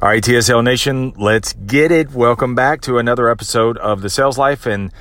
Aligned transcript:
All 0.00 0.08
right, 0.08 0.22
TSL 0.22 0.62
Nation, 0.62 1.12
let's 1.16 1.54
get 1.54 1.90
it. 1.90 2.12
Welcome 2.12 2.54
back 2.54 2.80
to 2.82 2.98
another 2.98 3.28
episode 3.28 3.76
of 3.78 4.00
The 4.00 4.08
Sales 4.08 4.38
Life, 4.38 4.64
and 4.64 4.92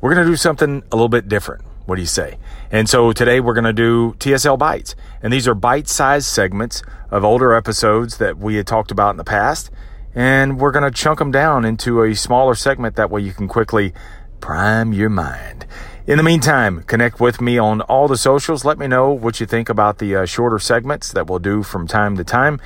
we're 0.00 0.14
going 0.14 0.24
to 0.24 0.30
do 0.30 0.36
something 0.36 0.84
a 0.92 0.94
little 0.94 1.08
bit 1.08 1.26
different. 1.28 1.64
What 1.86 1.96
do 1.96 2.02
you 2.02 2.06
say? 2.06 2.38
And 2.70 2.88
so 2.88 3.10
today 3.10 3.40
we're 3.40 3.54
going 3.54 3.64
to 3.64 3.72
do 3.72 4.12
TSL 4.20 4.56
Bites, 4.56 4.94
and 5.24 5.32
these 5.32 5.48
are 5.48 5.54
bite 5.54 5.88
sized 5.88 6.28
segments 6.28 6.84
of 7.10 7.24
older 7.24 7.52
episodes 7.52 8.18
that 8.18 8.38
we 8.38 8.54
had 8.54 8.68
talked 8.68 8.92
about 8.92 9.10
in 9.10 9.16
the 9.16 9.24
past, 9.24 9.72
and 10.14 10.60
we're 10.60 10.70
going 10.70 10.88
to 10.88 10.96
chunk 10.96 11.18
them 11.18 11.32
down 11.32 11.64
into 11.64 12.04
a 12.04 12.14
smaller 12.14 12.54
segment. 12.54 12.94
That 12.94 13.10
way 13.10 13.22
you 13.22 13.32
can 13.32 13.48
quickly 13.48 13.92
prime 14.38 14.92
your 14.92 15.10
mind. 15.10 15.66
In 16.06 16.16
the 16.16 16.22
meantime, 16.22 16.84
connect 16.84 17.18
with 17.18 17.40
me 17.40 17.58
on 17.58 17.80
all 17.80 18.06
the 18.06 18.16
socials. 18.16 18.64
Let 18.64 18.78
me 18.78 18.86
know 18.86 19.10
what 19.10 19.40
you 19.40 19.46
think 19.46 19.68
about 19.68 19.98
the 19.98 20.14
uh, 20.14 20.26
shorter 20.26 20.60
segments 20.60 21.12
that 21.12 21.26
we'll 21.26 21.40
do 21.40 21.64
from 21.64 21.88
time 21.88 22.16
to 22.18 22.22
time. 22.22 22.60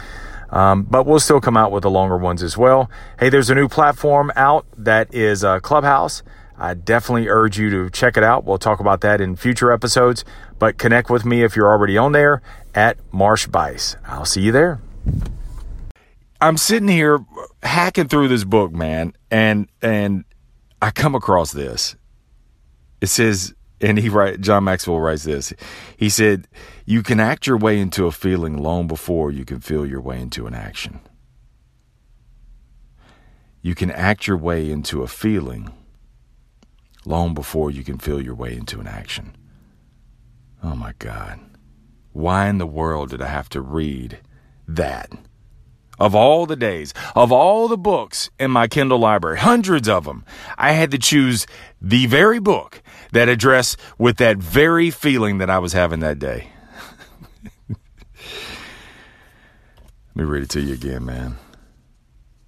Um, 0.52 0.82
but 0.82 1.06
we'll 1.06 1.18
still 1.18 1.40
come 1.40 1.56
out 1.56 1.72
with 1.72 1.82
the 1.82 1.90
longer 1.90 2.18
ones 2.18 2.42
as 2.42 2.56
well. 2.58 2.90
Hey, 3.18 3.30
there's 3.30 3.50
a 3.50 3.54
new 3.54 3.68
platform 3.68 4.30
out 4.36 4.66
that 4.76 5.12
is 5.12 5.42
uh, 5.42 5.60
Clubhouse. 5.60 6.22
I 6.58 6.74
definitely 6.74 7.28
urge 7.28 7.58
you 7.58 7.70
to 7.70 7.90
check 7.90 8.16
it 8.16 8.22
out. 8.22 8.44
We'll 8.44 8.58
talk 8.58 8.78
about 8.78 9.00
that 9.00 9.20
in 9.20 9.34
future 9.34 9.72
episodes, 9.72 10.24
but 10.58 10.78
connect 10.78 11.10
with 11.10 11.24
me 11.24 11.42
if 11.42 11.56
you're 11.56 11.68
already 11.68 11.96
on 11.96 12.12
there 12.12 12.42
at 12.74 12.98
Marsh 13.12 13.46
Buice. 13.48 13.96
I'll 14.06 14.26
see 14.26 14.42
you 14.42 14.52
there. 14.52 14.80
I'm 16.40 16.56
sitting 16.58 16.88
here 16.88 17.24
hacking 17.62 18.08
through 18.08 18.28
this 18.28 18.44
book, 18.44 18.72
man, 18.72 19.14
and 19.30 19.68
and 19.80 20.24
I 20.80 20.90
come 20.90 21.14
across 21.14 21.52
this. 21.52 21.96
It 23.00 23.06
says 23.06 23.54
and 23.82 23.98
he 23.98 24.08
write 24.08 24.40
John 24.40 24.64
Maxwell 24.64 25.00
writes 25.00 25.24
this. 25.24 25.52
He 25.96 26.08
said, 26.08 26.48
"You 26.86 27.02
can 27.02 27.20
act 27.20 27.46
your 27.46 27.56
way 27.56 27.80
into 27.80 28.06
a 28.06 28.12
feeling 28.12 28.56
long 28.56 28.86
before 28.86 29.30
you 29.30 29.44
can 29.44 29.60
feel 29.60 29.84
your 29.84 30.00
way 30.00 30.20
into 30.20 30.46
an 30.46 30.54
action. 30.54 31.00
You 33.60 33.74
can 33.74 33.90
act 33.90 34.26
your 34.26 34.36
way 34.36 34.70
into 34.70 35.02
a 35.02 35.08
feeling 35.08 35.70
long 37.04 37.34
before 37.34 37.70
you 37.70 37.84
can 37.84 37.98
feel 37.98 38.20
your 38.20 38.34
way 38.34 38.56
into 38.56 38.80
an 38.80 38.86
action." 38.86 39.36
Oh 40.62 40.76
my 40.76 40.94
God. 40.98 41.40
Why 42.12 42.48
in 42.48 42.58
the 42.58 42.66
world 42.66 43.10
did 43.10 43.20
I 43.20 43.26
have 43.26 43.48
to 43.50 43.60
read 43.60 44.20
that? 44.68 45.10
Of 46.02 46.16
all 46.16 46.46
the 46.46 46.56
days, 46.56 46.92
of 47.14 47.30
all 47.30 47.68
the 47.68 47.78
books 47.78 48.28
in 48.36 48.50
my 48.50 48.66
Kindle 48.66 48.98
library, 48.98 49.38
hundreds 49.38 49.88
of 49.88 50.02
them, 50.02 50.24
I 50.58 50.72
had 50.72 50.90
to 50.90 50.98
choose 50.98 51.46
the 51.80 52.06
very 52.06 52.40
book 52.40 52.82
that 53.12 53.28
address 53.28 53.76
with 53.98 54.16
that 54.16 54.38
very 54.38 54.90
feeling 54.90 55.38
that 55.38 55.48
I 55.48 55.60
was 55.60 55.74
having 55.74 56.00
that 56.00 56.18
day. 56.18 56.48
Let 57.68 57.76
me 60.16 60.24
read 60.24 60.42
it 60.42 60.50
to 60.50 60.60
you 60.60 60.74
again, 60.74 61.04
man. 61.04 61.36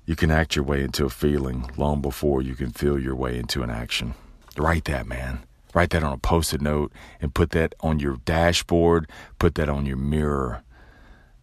You 0.05 0.17
can 0.17 0.33
act 0.33 0.57
your 0.57 0.65
way 0.65 0.83
into 0.83 1.05
a 1.05 1.09
feeling 1.09 1.71
long 1.77 2.03
before 2.03 2.43
you 2.43 2.57
can 2.57 2.73
feel 2.73 2.99
your 2.99 3.15
way 3.15 3.39
into 3.39 3.63
an 3.63 3.71
action. 3.71 4.15
Write 4.59 4.87
that, 4.87 5.07
man. 5.07 5.45
Write 5.73 5.91
that 5.91 6.03
on 6.03 6.13
a 6.13 6.19
post 6.19 6.55
it 6.55 6.61
note 6.61 6.93
and 7.21 7.33
put 7.33 7.51
that 7.51 7.77
on 7.79 8.01
your 8.01 8.17
dashboard, 8.25 9.09
put 9.39 9.55
that 9.55 9.69
on 9.69 9.87
your 9.87 9.97
mirror, 9.97 10.65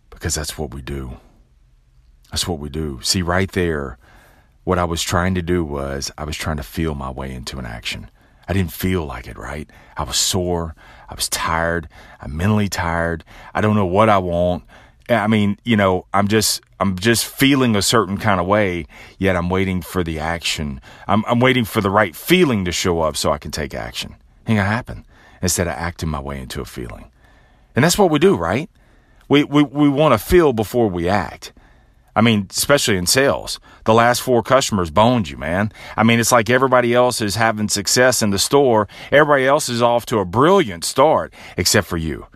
because 0.09 0.36
that's 0.36 0.58
what 0.58 0.73
we 0.73 0.81
do. 0.81 1.16
That's 2.32 2.48
what 2.48 2.60
we 2.60 2.70
do. 2.70 3.00
See, 3.04 3.22
right 3.22 3.52
there, 3.52 3.98
what 4.64 4.80
I 4.80 4.86
was 4.86 5.02
trying 5.02 5.36
to 5.36 5.42
do 5.42 5.64
was 5.64 6.12
I 6.18 6.24
was 6.24 6.38
trying 6.38 6.58
to 6.58 6.64
feel 6.64 6.96
my 6.96 7.12
way 7.12 7.34
into 7.34 7.60
an 7.60 7.66
action. 7.66 8.10
I 8.48 8.54
didn't 8.54 8.72
feel 8.72 9.06
like 9.06 9.28
it, 9.28 9.38
right? 9.38 9.70
I 9.98 10.04
was 10.04 10.18
sore. 10.18 10.76
I 11.09 11.14
was 11.14 11.30
tired. 11.30 11.88
I'm 12.20 12.36
mentally 12.36 12.70
tired. 12.70 13.24
I 13.54 13.62
don't 13.62 13.76
know 13.76 13.86
what 13.86 14.09
I 14.09 14.18
want. 14.18 14.64
I 15.09 15.28
mean, 15.28 15.58
you 15.64 15.76
know, 15.76 16.06
I'm 16.14 16.28
just 16.28 16.62
I'm 16.80 16.98
just 16.98 17.26
feeling 17.26 17.76
a 17.76 17.82
certain 17.82 18.18
kind 18.18 18.40
of 18.40 18.48
way, 18.48 18.86
yet 19.18 19.36
I'm 19.36 19.50
waiting 19.50 19.82
for 19.82 20.04
the 20.04 20.20
action. 20.20 20.80
I'm 21.08 21.24
I'm 21.28 21.40
waiting 21.40 21.66
for 21.66 21.82
the 21.82 21.90
right 21.90 22.16
feeling 22.16 22.66
to 22.66 22.72
show 22.72 23.02
up 23.02 23.18
so 23.18 23.32
I 23.32 23.38
can 23.38 23.52
take 23.52 23.74
action. 23.74 24.16
Ain't 24.48 24.58
gonna 24.58 24.64
happen 24.64 25.06
instead 25.42 25.68
of 25.68 25.74
acting 25.74 26.09
my 26.09 26.19
way 26.19 26.40
into 26.40 26.62
a 26.62 26.66
feeling. 26.66 27.12
And 27.75 27.84
that's 27.84 27.98
what 27.98 28.12
we 28.12 28.19
do, 28.19 28.36
right? 28.36 28.69
We 29.28 29.44
we, 29.44 29.63
we 29.63 29.90
want 29.90 30.13
to 30.13 30.18
feel 30.18 30.53
before 30.53 30.88
we 30.88 31.09
act. 31.09 31.52
I 32.16 32.22
mean, 32.22 32.48
especially 32.50 32.98
in 32.98 33.08
sales. 33.08 33.60
The 33.86 33.94
last 33.94 34.22
four 34.22 34.44
customers 34.44 34.92
boned 34.92 35.30
you, 35.30 35.38
man. 35.38 35.72
I 35.96 36.04
mean, 36.04 36.20
it's 36.20 36.32
like 36.32 36.50
everybody 36.50 36.94
else 36.94 37.22
is 37.22 37.36
having 37.36 37.70
success 37.70 38.22
in 38.22 38.32
the 38.32 38.40
store. 38.40 38.88
Everybody 39.12 39.46
else 39.46 39.70
is 39.70 39.82
off 39.82 40.06
to 40.08 40.20
a 40.20 40.26
brilliant 40.26 40.84
start, 40.84 41.34
except 41.58 41.88
for 41.88 41.98
you. 41.98 42.28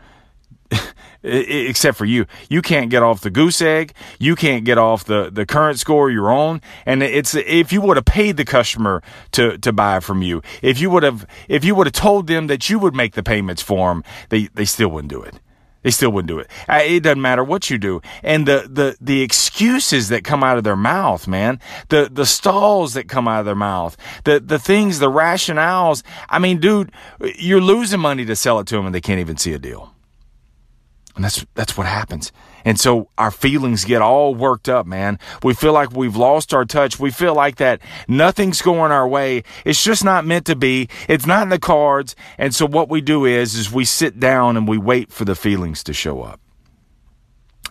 except 1.24 1.98
for 1.98 2.06
you. 2.06 2.26
You 2.50 2.62
can't 2.62 2.90
get 2.90 3.04
off 3.04 3.22
the 3.22 3.30
goose 3.30 3.62
egg. 3.62 3.94
You 4.20 4.36
can't 4.36 4.64
get 4.64 4.78
off 4.78 5.06
the, 5.06 5.30
the 5.32 5.46
current 5.46 5.80
score 5.80 6.10
you're 6.10 6.32
on. 6.32 6.62
And 6.86 7.04
it's, 7.04 7.36
if 7.36 7.74
you 7.74 7.82
would 7.82 7.98
have 7.98 8.06
paid 8.06 8.38
the 8.38 8.46
customer 8.46 9.02
to, 9.32 9.58
to 9.58 9.74
buy 9.74 10.00
from 10.00 10.22
you, 10.22 10.42
if 10.62 10.80
you 10.80 10.90
would 10.90 11.04
have, 11.04 11.28
if 11.48 11.66
you 11.66 11.76
would 11.76 11.88
have 11.88 11.94
told 11.94 12.28
them 12.28 12.48
that 12.48 12.70
you 12.70 12.80
would 12.80 12.96
make 12.96 13.14
the 13.14 13.24
payments 13.24 13.62
for 13.62 13.90
them, 13.90 14.04
they, 14.30 14.48
they 14.54 14.66
still 14.66 14.90
wouldn't 14.90 15.12
do 15.12 15.22
it. 15.22 15.40
They 15.86 15.92
still 15.92 16.12
wouldn't 16.12 16.30
do 16.30 16.40
it. 16.40 16.50
It 16.68 17.04
doesn't 17.04 17.22
matter 17.22 17.44
what 17.44 17.70
you 17.70 17.78
do. 17.78 18.02
And 18.24 18.48
the, 18.48 18.68
the, 18.68 18.98
the 19.00 19.22
excuses 19.22 20.10
that 20.10 20.24
come 20.24 20.44
out 20.44 20.58
of 20.58 20.64
their 20.64 20.76
mouth, 20.76 21.28
man, 21.28 21.60
the, 21.90 22.10
the 22.12 22.26
stalls 22.26 22.96
that 22.96 23.08
come 23.08 23.28
out 23.28 23.42
of 23.42 23.46
their 23.46 23.54
mouth, 23.54 23.96
the, 24.24 24.40
the 24.40 24.58
things, 24.58 24.98
the 24.98 25.12
rationales. 25.12 26.02
I 26.28 26.40
mean, 26.40 26.60
dude, 26.60 26.92
you're 27.38 27.62
losing 27.62 28.00
money 28.00 28.26
to 28.26 28.36
sell 28.36 28.60
it 28.60 28.66
to 28.66 28.78
them 28.78 28.88
and 28.88 28.96
they 28.96 29.00
can't 29.00 29.20
even 29.20 29.38
see 29.38 29.54
a 29.54 29.60
deal. 29.60 29.95
And 31.16 31.24
that's, 31.24 31.46
that's 31.54 31.78
what 31.78 31.88
happens. 31.88 32.32
And 32.66 32.80
so 32.80 33.10
our 33.18 33.32
feelings 33.32 33.86
get 33.86 34.02
all 34.02 34.36
worked 34.36 34.68
up, 34.68 34.86
man. 34.86 35.20
We 35.44 35.54
feel 35.54 35.72
like 35.72 35.92
we've 35.92 36.16
lost 36.16 36.54
our 36.54 36.66
touch. 36.66 37.00
We 37.00 37.12
feel 37.12 37.34
like 37.34 37.56
that 37.58 37.80
nothing's 38.08 38.62
going 38.62 38.92
our 38.92 39.08
way. 39.08 39.44
It's 39.64 39.84
just 39.84 40.04
not 40.04 40.26
meant 40.26 40.46
to 40.48 40.56
be. 40.56 40.90
It's 41.08 41.26
not 41.26 41.44
in 41.44 41.50
the 41.50 41.60
cards. 41.60 42.16
And 42.38 42.54
so 42.54 42.66
what 42.66 42.90
we 42.90 43.02
do 43.02 43.24
is, 43.24 43.56
is 43.56 43.72
we 43.72 43.86
sit 43.86 44.20
down 44.20 44.58
and 44.58 44.68
we 44.68 44.78
wait 44.78 45.12
for 45.14 45.26
the 45.26 45.36
feelings 45.36 45.84
to 45.84 45.94
show 45.94 46.22
up. 46.22 46.42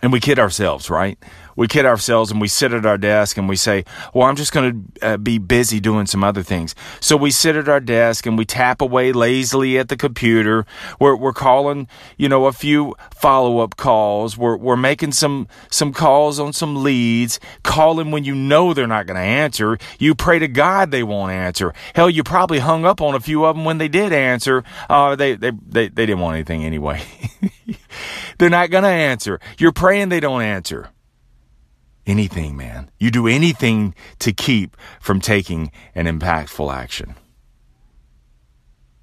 And 0.01 0.11
we 0.11 0.19
kid 0.19 0.39
ourselves, 0.39 0.89
right? 0.89 1.17
We 1.55 1.67
kid 1.67 1.85
ourselves 1.85 2.31
and 2.31 2.41
we 2.41 2.47
sit 2.47 2.73
at 2.73 2.85
our 2.85 2.97
desk 2.97 3.37
and 3.37 3.47
we 3.47 3.55
say, 3.55 3.85
well, 4.13 4.27
I'm 4.27 4.35
just 4.35 4.51
going 4.51 4.89
to 4.99 5.07
uh, 5.07 5.17
be 5.17 5.37
busy 5.37 5.79
doing 5.79 6.05
some 6.05 6.23
other 6.23 6.43
things. 6.43 6.75
So 6.99 7.15
we 7.15 7.31
sit 7.31 7.55
at 7.55 7.69
our 7.69 7.79
desk 7.79 8.25
and 8.25 8.37
we 8.37 8.45
tap 8.45 8.81
away 8.81 9.11
lazily 9.13 9.77
at 9.77 9.89
the 9.89 9.97
computer. 9.97 10.65
We're, 10.99 11.15
we're 11.15 11.33
calling, 11.33 11.87
you 12.17 12.29
know, 12.29 12.45
a 12.45 12.51
few 12.51 12.95
follow 13.13 13.59
up 13.59 13.77
calls. 13.77 14.37
We're, 14.37 14.57
we're 14.57 14.75
making 14.75 15.13
some, 15.13 15.47
some 15.71 15.93
calls 15.93 16.39
on 16.39 16.53
some 16.53 16.83
leads, 16.83 17.39
calling 17.63 18.11
when 18.11 18.25
you 18.25 18.35
know 18.35 18.73
they're 18.73 18.87
not 18.87 19.07
going 19.07 19.15
to 19.17 19.21
answer. 19.21 19.77
You 19.97 20.15
pray 20.15 20.39
to 20.39 20.47
God 20.47 20.91
they 20.91 21.03
won't 21.03 21.31
answer. 21.31 21.73
Hell, 21.93 22.09
you 22.09 22.23
probably 22.23 22.59
hung 22.59 22.85
up 22.85 23.01
on 23.01 23.15
a 23.15 23.19
few 23.19 23.45
of 23.45 23.55
them 23.55 23.65
when 23.65 23.77
they 23.77 23.87
did 23.87 24.11
answer. 24.11 24.63
Uh, 24.89 25.15
they, 25.15 25.35
they, 25.35 25.51
they, 25.51 25.87
they 25.87 26.05
didn't 26.05 26.19
want 26.19 26.35
anything 26.35 26.63
anyway. 26.63 27.01
they're 28.37 28.49
not 28.49 28.69
going 28.69 28.83
to 28.83 28.89
answer. 28.89 29.39
You're 29.57 29.71
praying 29.71 30.09
they 30.09 30.19
don't 30.19 30.41
answer 30.41 30.89
anything, 32.05 32.55
man. 32.55 32.89
You 32.99 33.11
do 33.11 33.27
anything 33.27 33.95
to 34.19 34.31
keep 34.31 34.77
from 34.99 35.19
taking 35.19 35.71
an 35.93 36.05
impactful 36.05 36.73
action. 36.73 37.15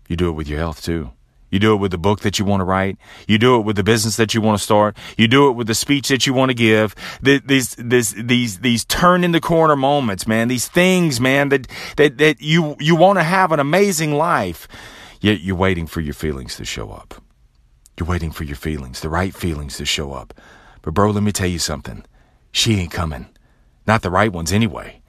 You 0.08 0.16
do 0.16 0.28
it 0.28 0.32
with 0.32 0.48
your 0.48 0.58
health 0.58 0.82
too. 0.82 1.12
You 1.50 1.58
do 1.58 1.74
it 1.74 1.76
with 1.76 1.90
the 1.90 1.98
book 1.98 2.20
that 2.20 2.38
you 2.38 2.46
want 2.46 2.62
to 2.62 2.64
write. 2.64 2.96
You 3.28 3.36
do 3.36 3.58
it 3.58 3.60
with 3.60 3.76
the 3.76 3.84
business 3.84 4.16
that 4.16 4.32
you 4.32 4.40
want 4.40 4.58
to 4.58 4.64
start. 4.64 4.96
You 5.18 5.28
do 5.28 5.48
it 5.48 5.52
with 5.52 5.66
the 5.66 5.74
speech 5.74 6.08
that 6.08 6.26
you 6.26 6.32
want 6.32 6.48
to 6.48 6.54
give. 6.54 6.94
These, 7.20 7.74
these, 7.76 8.14
these, 8.14 8.60
these 8.60 8.84
turn 8.86 9.22
in 9.22 9.32
the 9.32 9.40
corner 9.40 9.76
moments, 9.76 10.26
man. 10.26 10.48
These 10.48 10.68
things, 10.68 11.20
man, 11.20 11.50
that, 11.50 11.66
that, 11.98 12.16
that 12.16 12.40
you, 12.40 12.74
you 12.80 12.96
want 12.96 13.18
to 13.18 13.22
have 13.22 13.52
an 13.52 13.60
amazing 13.60 14.14
life. 14.14 14.66
Yet 15.20 15.40
you're 15.40 15.54
waiting 15.54 15.86
for 15.86 16.00
your 16.00 16.14
feelings 16.14 16.56
to 16.56 16.64
show 16.64 16.90
up. 16.90 17.22
You're 17.98 18.08
waiting 18.08 18.32
for 18.32 18.44
your 18.44 18.56
feelings, 18.56 19.00
the 19.00 19.10
right 19.10 19.34
feelings 19.34 19.76
to 19.76 19.84
show 19.84 20.14
up. 20.14 20.32
But 20.80 20.94
bro, 20.94 21.10
let 21.10 21.22
me 21.22 21.32
tell 21.32 21.48
you 21.48 21.58
something. 21.58 22.04
She 22.52 22.78
ain't 22.78 22.92
coming. 22.92 23.26
Not 23.86 24.02
the 24.02 24.10
right 24.10 24.32
ones 24.32 24.52
anyway. 24.52 25.02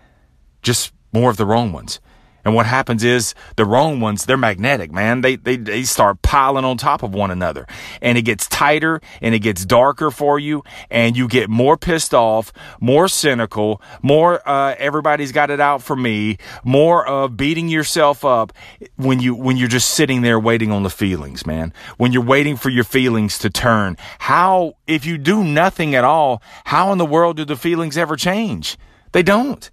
Just 0.62 0.94
more 1.12 1.30
of 1.30 1.38
the 1.38 1.45
wrong 1.45 1.72
ones. 1.72 2.00
And 2.45 2.56
what 2.56 2.66
happens 2.66 3.04
is 3.04 3.36
the 3.56 3.66
wrong 3.66 4.00
ones, 4.00 4.25
they're 4.25 4.38
magnetic, 4.38 4.92
man. 4.92 5.22
They, 5.22 5.36
they, 5.36 5.56
they 5.56 5.84
start 5.84 6.22
piling 6.22 6.66
on 6.66 6.78
top 6.78 7.04
of 7.04 7.13
one 7.13 7.31
another 7.31 7.66
and 8.01 8.18
it 8.18 8.24
gets 8.24 8.48
tighter 8.48 9.01
and 9.22 9.34
it 9.34 9.40
gets 9.40 9.66
darker 9.66 10.12
for 10.12 10.40
you 10.40 10.63
and 10.90 11.16
you 11.16 11.28
get 11.28 11.50
more 11.50 11.78
pissed 11.78 12.13
off, 12.13 12.51
more 12.80 13.07
cynical, 13.07 13.81
more, 14.01 14.48
uh, 14.48 14.75
everybody's 14.78 15.31
got 15.31 15.50
it 15.50 15.60
out 15.60 15.81
for 15.81 15.95
me, 15.95 16.38
more 16.63 17.06
of 17.07 17.38
beating 17.38 17.69
yourself 17.69 18.25
up 18.25 18.51
when 18.98 19.19
you, 19.19 19.36
when 19.36 19.57
you're 19.57 19.68
just 19.68 19.92
sitting 19.92 20.22
there 20.22 20.39
waiting 20.39 20.72
on 20.72 20.84
the 20.84 20.89
feelings, 20.89 21.46
man. 21.46 21.74
When 21.98 22.12
you're 22.12 22.24
waiting 22.24 22.57
for 22.57 22.69
your 22.69 22.84
feelings 22.84 23.38
to 23.39 23.50
turn. 23.50 23.98
How, 24.19 24.75
if 24.88 25.06
you 25.06 25.18
do 25.18 25.44
nothing 25.44 25.96
at 25.96 26.04
all, 26.04 26.42
how 26.66 26.92
in 26.92 26.98
the 26.98 27.06
world 27.06 27.38
do 27.38 27.46
the 27.46 27.56
feelings 27.56 27.98
ever 27.98 28.16
change? 28.16 28.78
They 29.13 29.24
don't. 29.24 29.69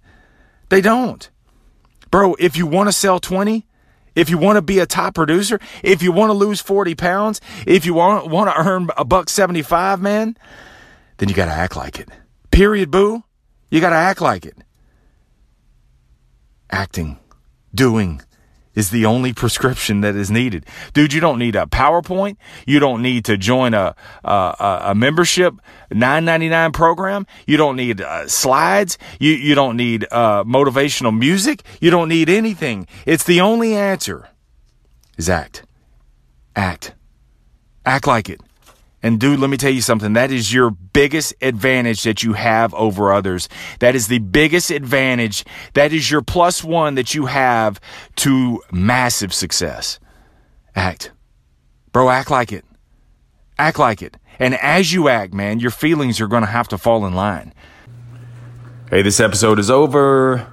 They 0.69 0.81
don't. 0.81 1.29
Bro, 2.11 2.35
if 2.35 2.57
you 2.57 2.67
want 2.67 2.89
to 2.89 2.93
sell 2.93 3.19
20, 3.19 3.65
if 4.15 4.29
you 4.29 4.37
want 4.37 4.57
to 4.57 4.61
be 4.61 4.79
a 4.79 4.85
top 4.85 5.15
producer, 5.15 5.59
if 5.81 6.03
you 6.03 6.11
want 6.11 6.29
to 6.29 6.33
lose 6.33 6.59
40 6.59 6.93
pounds, 6.95 7.39
if 7.65 7.85
you 7.85 7.93
want, 7.93 8.27
want 8.27 8.49
to 8.49 8.59
earn 8.59 8.89
a 8.97 9.05
buck 9.05 9.29
75, 9.29 10.01
man, 10.01 10.37
then 11.17 11.29
you 11.29 11.35
got 11.35 11.45
to 11.45 11.51
act 11.51 11.77
like 11.77 11.99
it. 11.99 12.09
Period, 12.51 12.91
boo. 12.91 13.23
You 13.69 13.79
got 13.79 13.91
to 13.91 13.95
act 13.95 14.19
like 14.19 14.45
it. 14.45 14.57
Acting, 16.69 17.17
doing 17.73 18.21
is 18.75 18.89
the 18.89 19.05
only 19.05 19.33
prescription 19.33 20.01
that 20.01 20.15
is 20.15 20.31
needed. 20.31 20.65
Dude, 20.93 21.13
you 21.13 21.21
don't 21.21 21.39
need 21.39 21.55
a 21.55 21.65
PowerPoint. 21.65 22.37
You 22.65 22.79
don't 22.79 23.01
need 23.01 23.25
to 23.25 23.37
join 23.37 23.73
a, 23.73 23.95
a, 24.23 24.79
a 24.87 24.95
membership 24.95 25.55
999 25.91 26.71
program. 26.71 27.27
You 27.45 27.57
don't 27.57 27.75
need 27.75 28.01
uh, 28.01 28.27
slides. 28.27 28.97
You, 29.19 29.31
you 29.31 29.55
don't 29.55 29.77
need 29.77 30.05
uh, 30.11 30.43
motivational 30.43 31.17
music. 31.17 31.63
You 31.79 31.91
don't 31.91 32.09
need 32.09 32.29
anything. 32.29 32.87
It's 33.05 33.23
the 33.23 33.41
only 33.41 33.75
answer 33.75 34.29
is 35.17 35.29
act. 35.29 35.63
Act. 36.55 36.93
Act 37.85 38.07
like 38.07 38.29
it. 38.29 38.41
And 39.03 39.19
dude, 39.19 39.39
let 39.39 39.49
me 39.49 39.57
tell 39.57 39.71
you 39.71 39.81
something. 39.81 40.13
That 40.13 40.31
is 40.31 40.53
your 40.53 40.69
biggest 40.69 41.33
advantage 41.41 42.03
that 42.03 42.21
you 42.21 42.33
have 42.33 42.73
over 42.75 43.11
others. 43.11 43.49
That 43.79 43.95
is 43.95 44.07
the 44.07 44.19
biggest 44.19 44.69
advantage. 44.69 45.43
That 45.73 45.91
is 45.91 46.11
your 46.11 46.21
plus 46.21 46.63
one 46.63 46.95
that 46.95 47.15
you 47.15 47.25
have 47.25 47.81
to 48.17 48.61
massive 48.71 49.33
success. 49.33 49.99
Act. 50.75 51.11
Bro, 51.91 52.09
act 52.09 52.29
like 52.29 52.51
it. 52.51 52.63
Act 53.57 53.79
like 53.79 54.01
it. 54.01 54.17
And 54.39 54.55
as 54.55 54.93
you 54.93 55.07
act, 55.09 55.33
man, 55.33 55.59
your 55.59 55.71
feelings 55.71 56.21
are 56.21 56.27
going 56.27 56.43
to 56.43 56.47
have 56.47 56.67
to 56.69 56.77
fall 56.77 57.05
in 57.05 57.13
line. 57.13 57.53
Hey, 58.89 59.01
this 59.01 59.19
episode 59.19 59.57
is 59.59 59.69
over, 59.69 60.51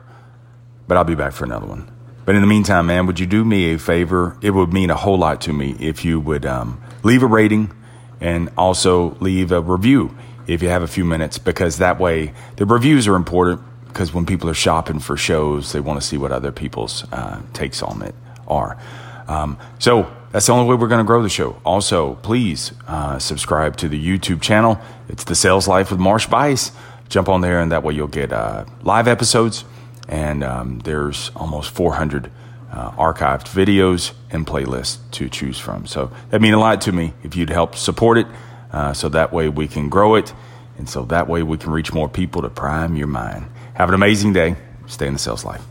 but 0.87 0.97
I'll 0.97 1.05
be 1.05 1.15
back 1.15 1.33
for 1.33 1.45
another 1.45 1.67
one. 1.67 1.91
But 2.25 2.35
in 2.35 2.41
the 2.41 2.47
meantime, 2.47 2.87
man, 2.87 3.07
would 3.07 3.19
you 3.19 3.27
do 3.27 3.45
me 3.45 3.73
a 3.73 3.79
favor? 3.79 4.39
It 4.43 4.51
would 4.51 4.73
mean 4.73 4.91
a 4.91 4.95
whole 4.95 5.19
lot 5.19 5.41
to 5.43 5.53
me 5.53 5.77
if 5.81 6.05
you 6.05 6.21
would 6.21 6.45
um, 6.45 6.81
leave 7.03 7.23
a 7.23 7.27
rating 7.27 7.73
and 8.21 8.51
also 8.57 9.17
leave 9.21 9.53
a 9.53 9.61
review 9.61 10.17
if 10.47 10.63
you 10.63 10.69
have 10.69 10.83
a 10.83 10.89
few 10.89 11.05
minutes 11.05 11.39
because 11.39 11.79
that 11.79 12.01
way 12.01 12.33
the 12.57 12.67
reviews 12.67 13.07
are 13.07 13.17
important 13.17 13.61
because 13.87 14.13
when 14.13 14.27
people 14.27 14.49
are 14.49 14.55
shopping 14.55 14.99
for 14.99 15.17
shows 15.17 15.73
they 15.73 15.81
want 15.81 16.01
to 16.01 16.07
see 16.07 16.17
what 16.17 16.33
other 16.33 16.53
people's 16.53 17.05
uh, 17.13 17.41
takes 17.53 17.83
on 17.83 18.03
it 18.03 18.15
are. 18.47 18.79
Um, 19.27 19.59
so 19.79 20.11
that's 20.33 20.47
the 20.47 20.53
only 20.53 20.69
way 20.69 20.75
we're 20.81 20.89
going 20.89 21.05
to 21.05 21.07
grow 21.07 21.23
the 21.23 21.29
show. 21.29 21.61
Also 21.65 22.15
please 22.17 22.73
uh, 22.87 23.19
subscribe 23.19 23.77
to 23.77 23.89
the 23.89 23.99
youtube 23.99 24.41
channel. 24.41 24.79
It's 25.09 25.25
the 25.25 25.35
sales 25.35 25.69
life 25.69 25.91
with 25.91 26.01
marsh 26.01 26.27
buice 26.27 26.73
jump 27.09 27.29
on 27.29 27.41
there 27.41 27.61
and 27.61 27.73
that 27.73 27.83
way 27.83 27.95
you'll 27.95 28.07
get 28.07 28.33
uh, 28.33 28.65
live 28.83 29.09
episodes 29.09 29.65
and 30.09 30.43
um, 30.43 30.79
there's 30.81 31.31
almost 31.37 31.71
400 31.71 32.31
uh, 32.71 32.91
archived 32.93 33.49
videos 33.49 34.13
and 34.31 34.47
playlists 34.47 34.99
to 35.13 35.29
choose 35.29 35.59
from. 35.59 35.87
So 35.87 36.11
that 36.31 36.41
mean 36.41 36.55
a 36.55 36.59
lot 36.59 36.81
to 36.83 36.93
me 36.93 37.15
if 37.23 37.37
you'd 37.37 37.51
help 37.51 37.75
support 37.75 38.19
it, 38.19 38.27
uh, 38.73 38.93
so 38.93 39.09
that 39.09 39.33
way 39.33 39.49
we 39.49 39.69
can 39.69 39.89
grow 39.89 40.15
it, 40.15 40.33
and 40.77 40.89
so 40.89 41.05
that 41.07 41.29
way 41.29 41.43
we 41.43 41.57
can 41.59 41.71
reach 41.71 41.93
more 41.93 42.09
people 42.09 42.43
to 42.43 42.51
prime 42.51 42.97
your 42.97 43.07
mind. 43.07 43.47
Have 43.75 43.89
an 43.89 43.95
amazing 43.95 44.33
day. 44.33 44.57
Stay 44.87 45.07
in 45.07 45.13
the 45.13 45.19
sales 45.19 45.45
life. 45.45 45.63